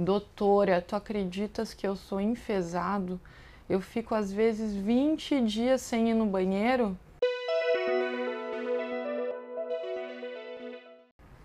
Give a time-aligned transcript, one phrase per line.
[0.00, 3.20] Doutora, tu acreditas que eu sou enfesado?
[3.68, 6.96] Eu fico às vezes 20 dias sem ir no banheiro?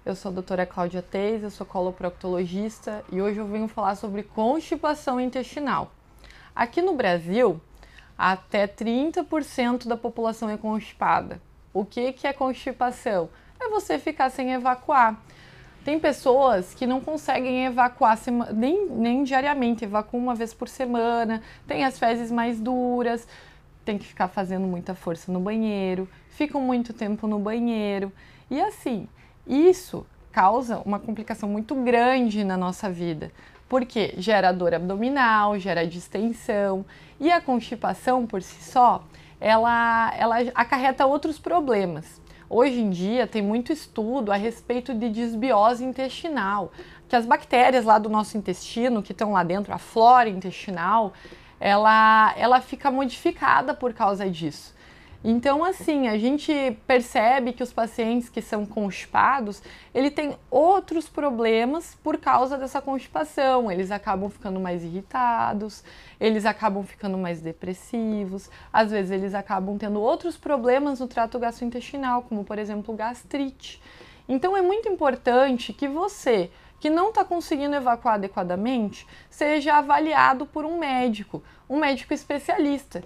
[0.05, 4.21] Eu sou a doutora Cláudia Teis, eu sou coloproctologista e hoje eu venho falar sobre
[4.21, 5.92] constipação intestinal.
[6.56, 7.60] Aqui no Brasil,
[8.16, 11.42] até 30% da população é constipada.
[11.74, 13.32] O que, que é constipação?
[13.60, 15.20] É você ficar sem evacuar.
[15.84, 18.18] Tem pessoas que não conseguem evacuar
[18.54, 23.28] nem, nem diariamente, evacuam uma vez por semana, tem as fezes mais duras,
[23.83, 28.14] tem que ficar fazendo muita força no banheiro, ficam muito tempo no banheiro.
[28.50, 29.10] E assim,
[29.46, 33.30] isso causa uma complicação muito grande na nossa vida,
[33.67, 36.86] porque gera dor abdominal, gera distensão
[37.19, 39.03] e a constipação por si só,
[39.39, 42.22] ela, ela acarreta outros problemas.
[42.56, 46.72] Hoje em dia tem muito estudo a respeito de desbiose intestinal,
[47.09, 51.14] que as bactérias lá do nosso intestino, que estão lá dentro, a flora intestinal,
[51.59, 54.75] ela, ela fica modificada por causa disso.
[55.25, 61.95] Então, assim, a gente percebe que os pacientes que são constipados, ele tem outros problemas
[62.03, 63.71] por causa dessa constipação.
[63.71, 65.81] Eles acabam ficando mais irritados,
[66.19, 72.23] eles acabam ficando mais depressivos, às vezes eles acabam tendo outros problemas no trato gastrointestinal,
[72.23, 73.81] como por exemplo gastrite.
[74.27, 80.65] Então é muito importante que você que não está conseguindo evacuar adequadamente seja avaliado por
[80.65, 83.02] um médico, um médico especialista,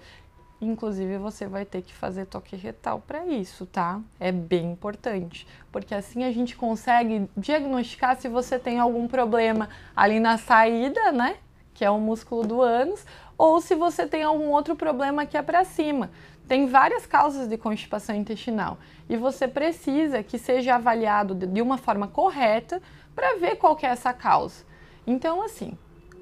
[0.60, 4.02] Inclusive, você vai ter que fazer toque retal para isso, tá?
[4.20, 10.20] É bem importante, porque assim a gente consegue diagnosticar se você tem algum problema ali
[10.20, 11.38] na saída, né?
[11.76, 13.06] Que é o músculo do ânus,
[13.38, 16.10] ou se você tem algum outro problema aqui é para cima.
[16.48, 22.08] Tem várias causas de constipação intestinal e você precisa que seja avaliado de uma forma
[22.08, 22.82] correta
[23.14, 24.66] para ver qual que é essa causa.
[25.06, 25.78] Então, assim,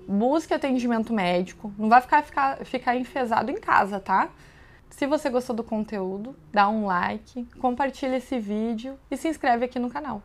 [0.08, 4.30] busque atendimento médico, não vai ficar, ficar, ficar enfesado em casa, tá?
[4.90, 9.80] Se você gostou do conteúdo, dá um like, compartilha esse vídeo e se inscreve aqui
[9.80, 10.22] no canal.